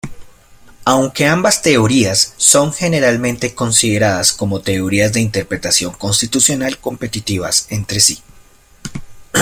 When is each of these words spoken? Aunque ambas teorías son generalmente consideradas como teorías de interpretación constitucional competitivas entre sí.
Aunque 0.83 1.27
ambas 1.27 1.61
teorías 1.61 2.33
son 2.37 2.73
generalmente 2.73 3.53
consideradas 3.53 4.31
como 4.31 4.59
teorías 4.61 5.13
de 5.13 5.19
interpretación 5.21 5.93
constitucional 5.93 6.79
competitivas 6.79 7.67
entre 7.69 7.99
sí. 7.99 8.17